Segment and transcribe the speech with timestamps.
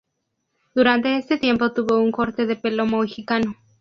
[0.73, 3.55] Durante este tiempo tuvo un corte de pelo Mohicano.